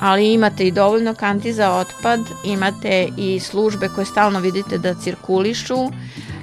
[0.00, 5.90] ali imate i dovoljno kanti za otpad, imate i službe koje stalno vidite da cirkulišu,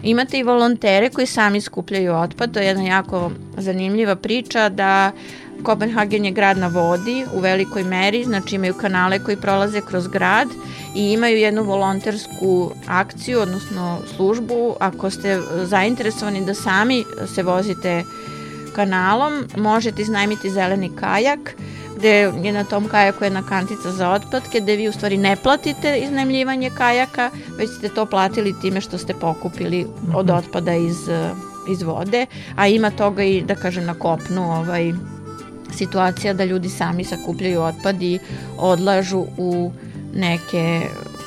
[0.03, 5.11] imate i volontere koji sami skupljaju otpad, to je jedna jako zanimljiva priča da
[5.63, 10.47] Kopenhagen je grad na vodi u velikoj meri, znači imaju kanale koji prolaze kroz grad
[10.95, 14.75] i imaju jednu volontersku akciju, odnosno službu.
[14.79, 17.03] Ako ste zainteresovani da sami
[17.35, 18.03] se vozite
[18.75, 21.55] kanalom, možete iznajmiti zeleni kajak
[22.03, 25.97] gde je na tom kajaku jedna kantica za otpad, gde vi u stvari ne platite
[25.97, 30.37] iznajmljivanje kajaka, već ste to platili time što ste pokupili od mhm.
[30.37, 30.97] otpada iz,
[31.69, 32.25] iz vode,
[32.55, 34.93] a ima toga i, da kažem, na kopnu ovaj,
[35.71, 38.19] situacija da ljudi sami sakupljaju otpad i
[38.57, 39.71] odlažu u
[40.13, 40.81] neke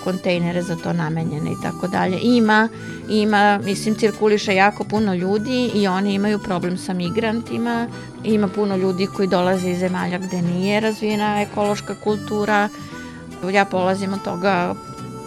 [0.07, 2.19] kontejnere za to namenjene i tako dalje.
[2.23, 2.69] Ima,
[3.09, 7.89] ima, mislim, cirkuliše jako puno ljudi i oni imaju problem sa migrantima.
[8.25, 12.69] Ima puno ljudi koji dolaze iz zemalja gde nije razvijena ekološka kultura.
[13.53, 14.75] Ja polazim od toga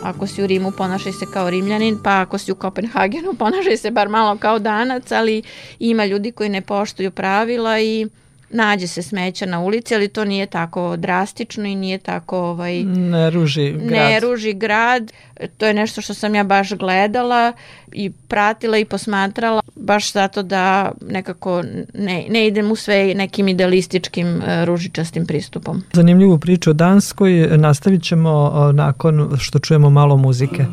[0.03, 3.91] ako si u Rimu ponašaj se kao rimljanin, pa ako si u Kopenhagenu ponašaj se
[3.91, 5.43] bar malo kao danac, ali
[5.79, 8.07] ima ljudi koji ne poštuju pravila i
[8.49, 13.29] nađe se smeća na ulici, ali to nije tako drastično i nije tako ovaj ne
[13.29, 13.91] ruži grad.
[13.91, 15.11] Ne ruži grad.
[15.57, 17.53] To je nešto što sam ja baš gledala
[17.91, 24.27] i pratila i posmatrala baš zato da nekako ne, ne idem u sve nekim idealističkim
[24.27, 25.83] uh, ružičastim pristupom.
[25.93, 30.65] Zanimljivu priču o Danskoj nastavit ćemo uh, nakon što čujemo malo muzike.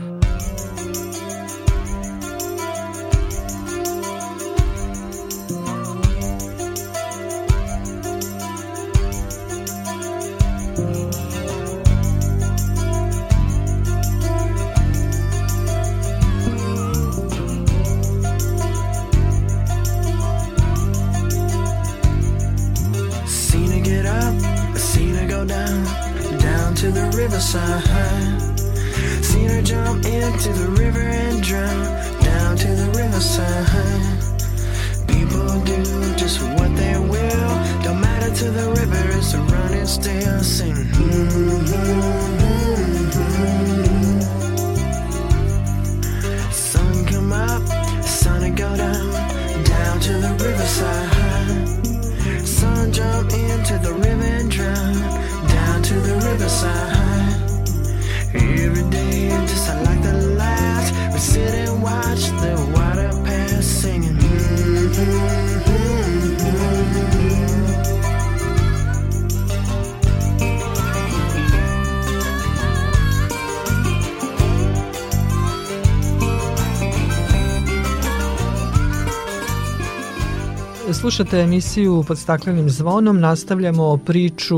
[81.36, 84.56] Slušate emisiju pod staklenim zvonom, nastavljamo priču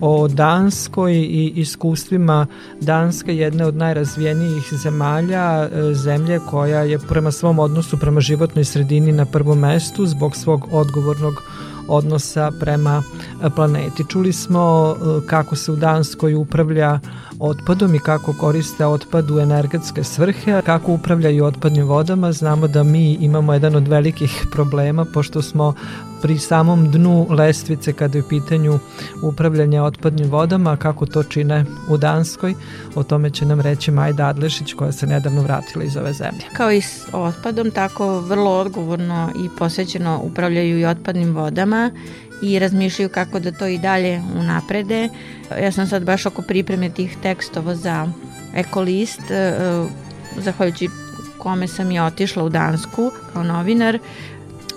[0.00, 2.46] o Danskoj i iskustvima
[2.80, 9.12] Danske, jedne od najrazvijenijih zemalja, e, zemlje koja je prema svom odnosu prema životnoj sredini
[9.12, 11.42] na prvom mestu zbog svog odgovornog
[11.88, 13.02] odnosa prema
[13.56, 14.04] planeti.
[14.08, 17.00] Čuli smo e, kako se u Danskoj upravlja
[17.38, 22.32] otpadom i kako koriste otpad u energetske svrhe, kako upravljaju otpadnim vodama.
[22.32, 25.74] Znamo da mi imamo jedan od velikih problema pošto smo
[26.22, 28.78] pri samom dnu lestvice kada je u pitanju
[29.22, 32.54] upravljanje otpadnim vodama, kako to čine u Danskoj.
[32.94, 36.40] O tome će nam reći Majda Adlešić koja se nedavno vratila iz ove zemlje.
[36.52, 41.90] Kao i s otpadom, tako vrlo odgovorno i posvećeno upravljaju i otpadnim vodama
[42.42, 45.08] i razmišljaju kako da to i dalje unaprede.
[45.62, 48.08] Ja sam sad baš oko pripreme tih tekstova za
[48.54, 49.54] Ekolist, e,
[50.38, 50.88] zahvaljujući
[51.38, 53.98] kome sam i otišla u Dansku kao novinar,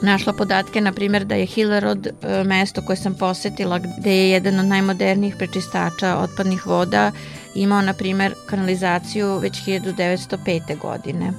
[0.02, 4.60] našla podatke, na primjer, da je Hillerod e, mesto koje sam posetila, gde je jedan
[4.60, 7.12] od najmodernijih prečistača otpadnih voda,
[7.56, 10.80] imao, na primjer, kanalizaciju već 1905.
[10.80, 11.34] godine.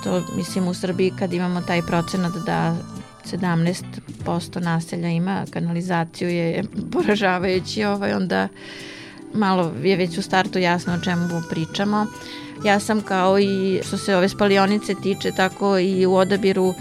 [0.00, 2.76] Što, mislim, u Srbiji kad imamo taj procenat da
[3.24, 8.48] 17% naselja ima kanalizaciju je poražavajući, ovaj, onda
[9.34, 12.06] malo je već u startu jasno o čemu pričamo.
[12.64, 16.74] Ja sam kao i što se ove spalionice tiče, tako i u odabiru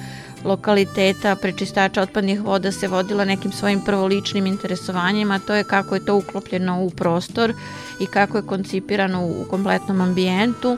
[0.44, 6.16] lokaliteta prečistača otpadnih voda se vodila nekim svojim prvoličnim interesovanjima, to je kako je to
[6.16, 7.54] uklopljeno u prostor
[8.00, 10.78] i kako je koncipirano u kompletnom ambijentu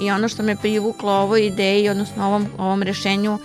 [0.00, 3.38] i ono što me privuklo ovoj ideji, odnosno ovom, ovom rešenju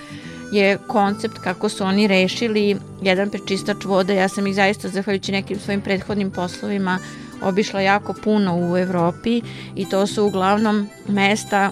[0.51, 4.13] je koncept kako su oni rešili jedan prečistač voda.
[4.13, 6.99] Ja sam ih zaista, zahvaljujući nekim svojim prethodnim poslovima,
[7.41, 9.41] obišla jako puno u Evropi
[9.75, 11.71] i to su uglavnom mesta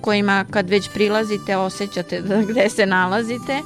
[0.00, 3.62] kojima kad već prilazite osjećate da gde se nalazite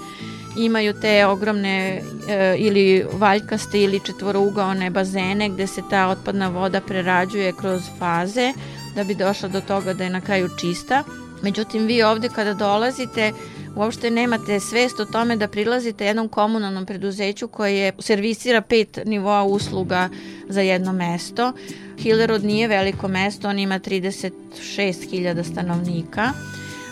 [0.56, 7.52] imaju te ogromne e, ili valjkaste ili četvorougaone bazene gde se ta otpadna voda prerađuje
[7.52, 8.52] kroz faze
[8.94, 11.02] da bi došla do toga da je na kraju čista.
[11.42, 13.32] Međutim, vi ovde kada dolazite
[13.76, 20.08] uopšte nemate svest o tome da prilazite jednom komunalnom preduzeću koje servisira pet nivoa usluga
[20.48, 21.52] za jedno mesto.
[21.98, 26.30] Hillerod nije veliko mesto, on ima 36.000 stanovnika,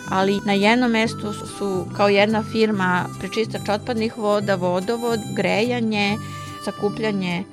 [0.09, 6.17] ali na jednom mestu su kao jedna firma prečistač otpadnih voda, vodovod, grejanje,
[6.65, 7.43] sakupljanje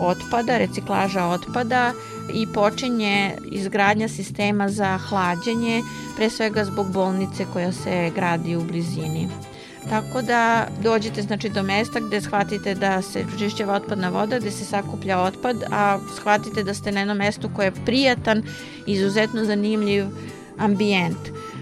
[0.00, 1.92] otpada, reciklaža otpada
[2.34, 5.82] i počinje izgradnja sistema za hlađenje,
[6.16, 9.28] pre svega zbog bolnice koja se gradi u blizini.
[9.90, 14.64] Tako da dođete znači do mesta gde shvatite da se pročišćava otpadna voda, gde se
[14.64, 18.42] sakuplja otpad, a shvatite da ste na jednom mestu koje je prijatan,
[18.86, 20.04] izuzetno zanimljiv
[20.58, 21.18] ambijent.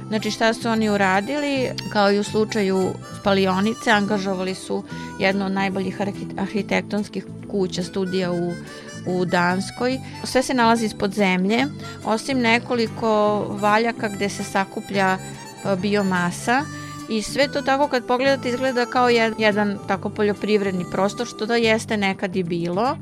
[0.08, 4.84] Znači šta su oni uradili, kao i u slučaju spalionice, angažovali su
[5.20, 6.00] jednu od najboljih
[6.36, 8.52] arhitektonskih kuća, studija u
[9.06, 10.00] u Danskoj.
[10.24, 11.66] Sve se nalazi ispod zemlje,
[12.04, 16.62] osim nekoliko valjaka gde se sakuplja e, biomasa
[17.08, 21.96] i sve to tako kad pogledate izgleda kao jedan tako poljoprivredni prostor što da jeste
[21.96, 22.96] nekad i bilo.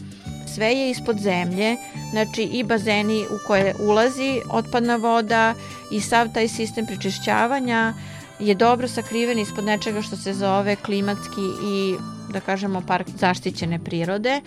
[0.46, 1.76] Sve je ispod zemlje,
[2.10, 5.54] znači i bazeni u koje ulazi otpadna voda
[5.90, 7.94] i sav taj sistem prečišćavanja
[8.38, 11.96] je dobro sakriven ispod nečega što se zove klimatski i
[12.32, 14.40] da kažemo park zaštićene prirode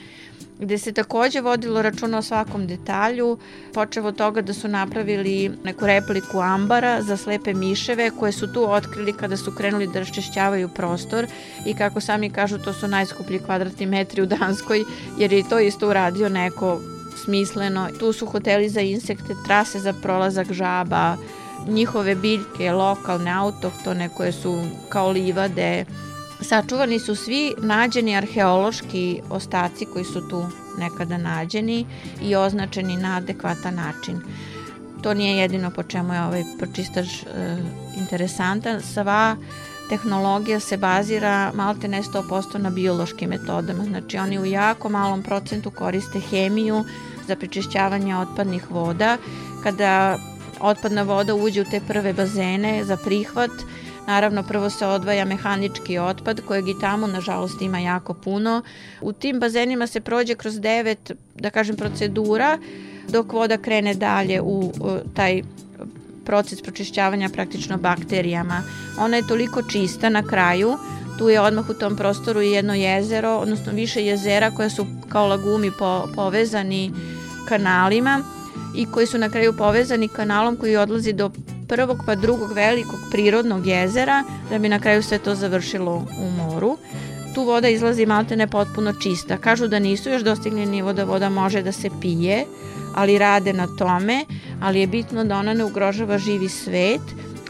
[0.59, 3.37] gde se takođe vodilo računa o svakom detalju,
[3.73, 8.71] počev od toga da su napravili neku repliku ambara za slepe miševe koje su tu
[8.71, 11.27] otkrili kada su krenuli da raščešćavaju prostor
[11.65, 14.83] i kako sami kažu to su najskuplji kvadratni metri u Danskoj
[15.17, 16.79] jer je to isto uradio neko
[17.23, 17.89] smisleno.
[17.99, 21.17] Tu su hoteli za insekte, trase za prolazak žaba,
[21.67, 25.85] njihove biljke, lokalne, autohtone koje su kao livade,
[26.41, 30.45] Sačuvani su svi nađeni arheološki ostaci koji su tu
[30.77, 31.85] nekada nađeni
[32.21, 34.21] i označeni na adekvatan način.
[35.01, 37.57] To nije jedino po čemu je ovaj pročistač e,
[37.97, 38.81] interesantan.
[38.81, 39.35] Sva
[39.89, 43.83] tehnologija se bazira malte ne 100% na biološkim metodama.
[43.83, 46.83] Znači oni u jako malom procentu koriste hemiju
[47.27, 49.17] za prečišćavanje otpadnih voda.
[49.63, 50.17] Kada
[50.59, 53.51] otpadna voda uđe u te prve bazene za prihvat,
[54.07, 58.61] Naravno, prvo se odvaja mehanički otpad, kojeg i tamo, nažalost, ima jako puno.
[59.01, 62.57] U tim bazenima se prođe kroz devet, da kažem, procedura,
[63.09, 64.71] dok voda krene dalje u,
[65.13, 65.41] taj
[66.25, 68.63] proces pročišćavanja praktično bakterijama.
[68.99, 70.77] Ona je toliko čista na kraju,
[71.17, 75.71] tu je odmah u tom prostoru jedno jezero, odnosno više jezera koja su kao lagumi
[75.79, 76.91] po, povezani
[77.47, 78.23] kanalima
[78.75, 81.31] i koji su na kraju povezani kanalom koji odlazi do
[81.67, 86.77] prvog pa drugog velikog prirodnog jezera da bi na kraju sve to završilo u moru.
[87.35, 89.37] Tu voda izlazi maltene potpuno čista.
[89.37, 92.45] Kažu da nisu još dostigli nivo da voda može da se pije,
[92.95, 94.25] ali rade na tome,
[94.61, 97.01] ali je bitno da ona ne ugrožava živi svet,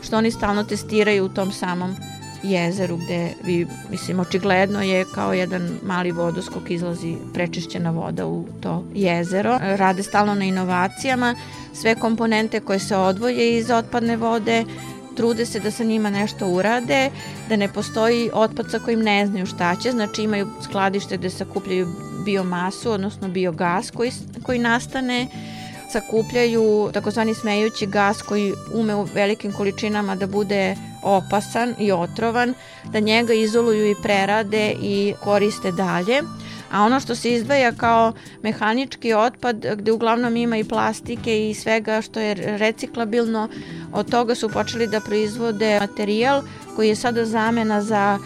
[0.01, 1.95] što oni stalno testiraju u tom samom
[2.43, 8.85] jezeru gde vi, mislim, očigledno je kao jedan mali vodoskok izlazi prečišćena voda u to
[8.93, 9.57] jezero.
[9.61, 11.35] Rade stalno na inovacijama,
[11.73, 14.65] sve komponente koje se odvoje iz otpadne vode,
[15.15, 17.09] trude se da sa njima nešto urade,
[17.49, 21.87] da ne postoji otpad sa kojim ne znaju šta će, znači imaju skladište gde sakupljaju
[22.25, 24.11] biomasu, odnosno biogas koji,
[24.43, 25.27] koji nastane,
[25.99, 32.53] sakupljaju takozvani smejući gas koji ume u velikim količinama da bude opasan i otrovan,
[32.91, 36.21] da njega izoluju i prerade i koriste dalje.
[36.71, 42.01] A ono što se izdvaja kao mehanički otpad, gde uglavnom ima i plastike i svega
[42.01, 43.49] što je reciklabilno,
[43.93, 46.41] od toga su počeli da proizvode materijal
[46.75, 48.19] koji je sada zamena za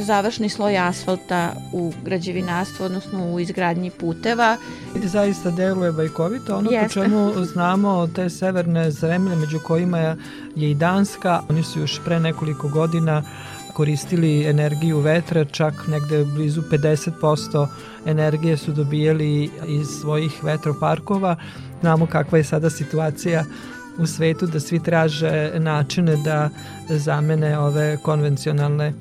[0.00, 4.56] završni sloj asfalta u građevinarstvu, odnosno u izgradnji puteva.
[5.04, 6.56] Zaista deluje bajkovito.
[6.56, 7.00] Ono Jeste.
[7.00, 10.16] po čemu znamo te severne zemlje, među kojima je
[10.56, 13.22] i Danska, oni su još pre nekoliko godina
[13.74, 17.66] koristili energiju vetra, čak negde blizu 50%
[18.06, 21.36] energije su dobijali iz svojih vetroparkova.
[21.80, 23.44] Znamo kakva je sada situacija
[23.98, 26.50] u svetu da svi traže načine da
[26.88, 28.92] zamene ove konvencionalne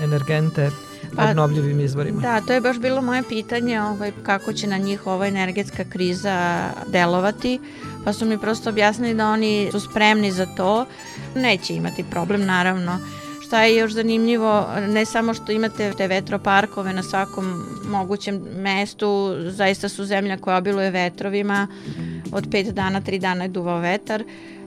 [0.00, 0.70] energente
[1.16, 2.20] Pa, obnovljivim izvorima.
[2.20, 6.64] Da, to je baš bilo moje pitanje ovaj, kako će na njih ova energetska kriza
[6.86, 7.60] delovati,
[8.04, 10.86] pa su mi prosto objasnili da oni su spremni za to,
[11.34, 12.98] neće imati problem naravno.
[13.46, 19.88] Šta je još zanimljivo, ne samo što imate te vetroparkove na svakom mogućem mestu, zaista
[19.88, 21.66] su zemlja koja obiluje vetrovima,
[22.32, 24.24] od pet dana, tri dana je duvao vetar,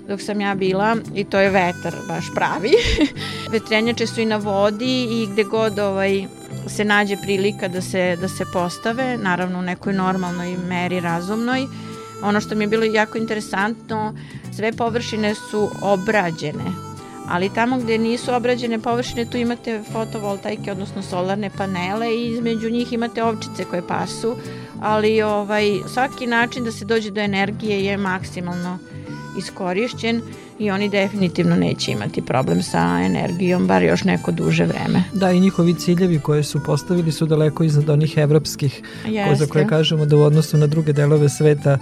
[0.08, 2.72] dok sam ja bila i to je vetar baš pravi.
[3.54, 6.26] Vetrenjače su i na vodi i gde god ovaj,
[6.68, 11.68] se nađe prilika da se, da se postave, naravno u nekoj normalnoj meri razumnoj.
[12.24, 14.14] Ono što mi je bilo jako interesantno,
[14.56, 16.72] sve površine su obrađene,
[17.28, 22.94] ali tamo gde nisu obrađene površine tu imate fotovoltaike, odnosno solarne panele i između njih
[22.94, 24.36] imate ovčice koje pasu,
[24.82, 28.80] ali ovaj, svaki način da se dođe do energije je maksimalno
[29.38, 30.22] iskorišćen
[30.60, 35.04] i oni definitivno neće imati problem sa energijom, bar još neko duže vreme.
[35.14, 38.82] Da, i njihovi ciljevi koje su postavili su daleko iznad onih evropskih,
[39.30, 41.78] ko, za koje kažemo da u odnosu na druge delove sveta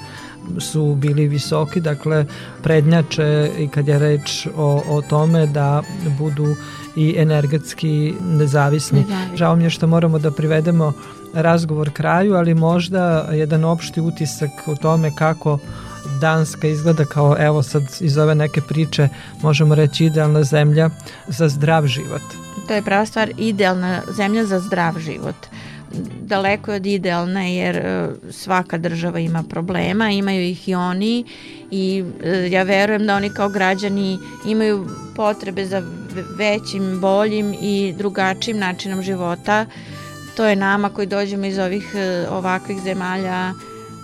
[0.60, 2.26] su bili visoki, dakle
[2.64, 5.84] prednjače i kad je reč o, o tome da
[6.20, 6.56] budu
[6.95, 8.99] i energetski nezavisni.
[8.99, 9.38] Nezavisni.
[9.38, 10.93] Žao mi je što moramo da privedemo
[11.34, 15.60] razgovor kraju, ali možda jedan opšti utisak o tome kako
[16.22, 19.09] Danska izgleda kao, evo sad iz ove neke priče
[19.41, 20.89] možemo reći idealna zemlja
[21.28, 22.22] za zdrav život.
[22.67, 25.36] To je prava stvar, idealna zemlja za zdrav život.
[26.22, 31.26] Daleko je od idealne jer e, svaka država ima problema, imaju ih i oni
[31.72, 35.80] i e, ja verujem da oni kao građani imaju potrebe za
[36.13, 39.65] ve- većim, boljim i drugačijim načinom života.
[40.36, 43.53] To je nama koji dođemo iz ovih e, ovakvih zemalja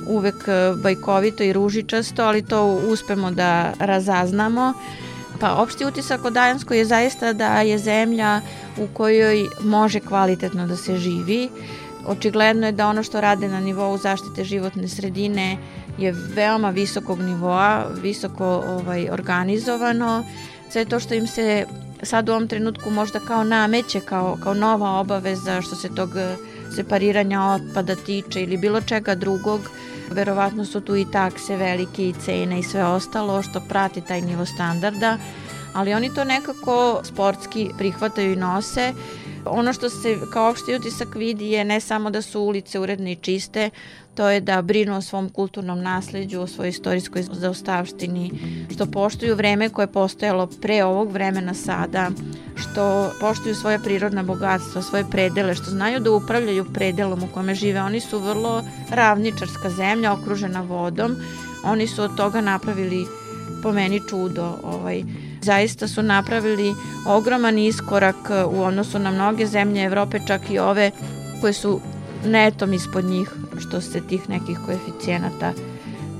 [0.08, 4.74] uvek e, bajkovito i ružičasto, ali to uspemo da razaznamo.
[5.40, 8.42] Pa opšti utisak o Dajanskoj je zaista da je zemlja
[8.78, 11.50] u kojoj može kvalitetno da se živi.
[12.06, 15.58] Očigledno je da ono što rade na nivou zaštite životne sredine
[15.98, 20.24] je veoma visokog nivoa, visoko ovaj, organizovano.
[20.70, 21.66] Sve to što im se
[22.04, 26.36] sad u ovom trenutku možda kao nameće, kao, kao nova obaveza što se tog eh,
[26.76, 29.62] separiranja otpada tiče ili bilo čega drugog,
[30.12, 34.46] verovatno su tu i takse velike i cene i sve ostalo što prati taj nivo
[34.46, 35.18] standarda,
[35.74, 38.94] ali oni to nekako sportski prihvataju i nose.
[39.46, 43.16] Ono što se kao opšti utisak vidi je ne samo da su ulice uredne i
[43.16, 43.70] čiste,
[44.16, 48.32] to je da brinu o svom kulturnom nasleđu, o svojoj istorijskoj zaostavštini,
[48.74, 52.10] što poštuju vreme koje je postojalo pre ovog vremena sada,
[52.56, 57.82] što poštuju svoje prirodna bogatstva, svoje predele, što znaju da upravljaju predelom u kome žive.
[57.82, 61.16] Oni su vrlo ravničarska zemlja okružena vodom.
[61.66, 63.06] Oni su od toga napravili
[63.64, 64.58] po meni čudo.
[64.64, 65.04] Ovaj,
[65.42, 66.76] zaista su napravili
[67.08, 68.16] ogroman iskorak
[68.52, 70.92] u odnosu na mnoge zemlje Evrope, čak i ove
[71.42, 71.80] koje su
[72.26, 75.54] netom ispod njih što se tih nekih koeficijenata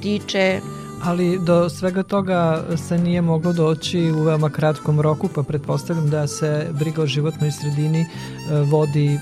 [0.02, 0.62] tiče.
[1.04, 6.28] Ali do svega toga se nije moglo doći u veoma kratkom roku, pa pretpostavljam da
[6.28, 8.08] se briga o životnoj sredini e,
[8.62, 9.20] vodi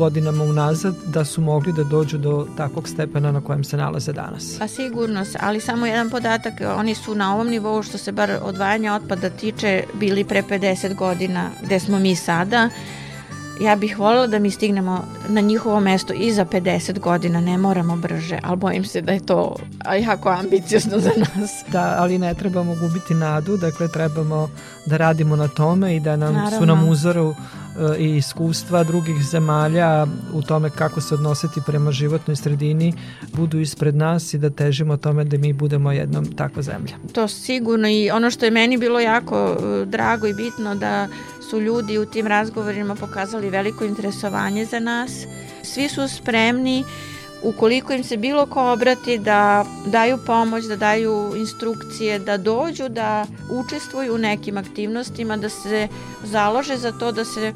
[0.00, 4.56] godinama unazad da su mogli da dođu do takvog stepena na kojem se nalaze danas.
[4.58, 8.94] Pa sigurno, ali samo jedan podatak, oni su na ovom nivou što se bar odvajanja
[8.94, 12.68] otpada tiče bili pre 50 godina gde smo mi sada
[13.60, 17.96] Ja bih voljela da mi stignemo na njihovo mesto i za 50 godina, ne moramo
[17.96, 19.56] brže, ali bojim se da je to
[20.00, 21.50] jako ambiciozno za nas.
[21.72, 24.48] Da, ali ne trebamo gubiti nadu, dakle trebamo
[24.86, 26.58] da radimo na tome i da nam Naravno.
[26.58, 27.34] su nam uzoru
[27.94, 32.94] e, i iskustva drugih zemalja u tome kako se odnositi prema životnoj sredini
[33.32, 36.94] budu ispred nas i da težimo tome da mi budemo jednom takva zemlja.
[37.12, 41.08] To sigurno i ono što je meni bilo jako e, drago i bitno da
[41.50, 45.10] su ljudi u tim razgovorima pokazali veliko interesovanje za nas.
[45.62, 46.84] Svi su spremni
[47.42, 53.26] ukoliko im se bilo ko obrati da daju pomoć, da daju instrukcije, da dođu, da
[53.50, 55.88] učestvuju u nekim aktivnostima, da se
[56.24, 57.52] založe za to da se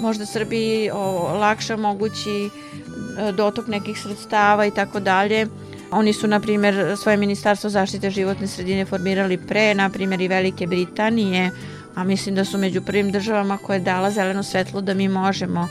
[0.00, 0.98] možda Srbiji o,
[1.38, 5.46] lakše mogući e, dotok nekih sredstava i tako dalje.
[5.90, 10.66] Oni su, na primjer, svoje ministarstvo zaštite životne sredine formirali pre, na primjer, i Velike
[10.66, 11.50] Britanije,
[11.94, 15.68] a mislim da su među prvim državama koje je dala zeleno svetlo da mi možemo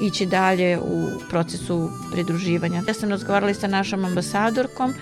[0.00, 2.82] ići dalje u procesu pridruživanja.
[2.88, 4.94] Ja sam razgovarala sa našom ambasadorkom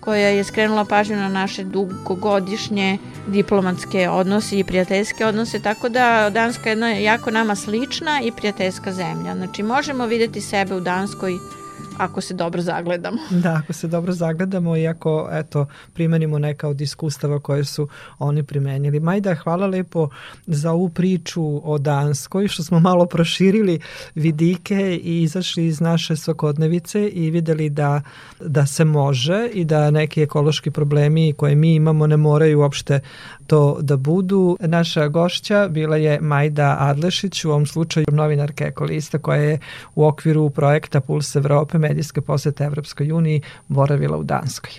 [0.00, 6.68] koja je skrenula pažnju na naše dugogodišnje diplomatske odnose i prijateljske odnose, tako da Danska
[6.68, 9.36] je jedna jako nama slična i prijateljska zemlja.
[9.36, 11.38] Znači možemo videti sebe u Danskoj
[12.00, 13.18] ako se dobro zagledamo.
[13.42, 17.88] Da, ako se dobro zagledamo i ako eto, primenimo neka od iskustava koje su
[18.18, 19.00] oni primenili.
[19.00, 20.08] Majda, hvala lepo
[20.46, 23.80] za ovu priču o Danskoj, što smo malo proširili
[24.14, 28.02] vidike i izašli iz naše svakodnevice i videli da,
[28.40, 33.00] da se može i da neki ekološki problemi koje mi imamo ne moraju uopšte
[33.50, 34.56] to da budu.
[34.60, 39.58] Naša gošća bila je Majda Adlešić, u ovom slučaju novinarka ekolista koja je
[39.94, 44.72] u okviru projekta Puls Evrope medijske posete Evropskoj uniji boravila u Danskoj.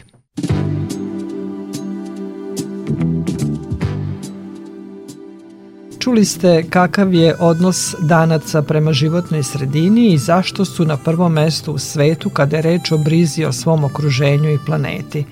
[6.01, 11.73] Čuli ste kakav je odnos danaca prema životnoj sredini i zašto su na prvom mestu
[11.73, 15.25] u svetu kada je reč o brizi o svom okruženju i planeti.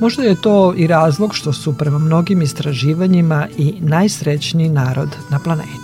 [0.00, 5.83] Možda je to i razlog što su prema mnogim istraživanjima i najsrećniji narod na planeti.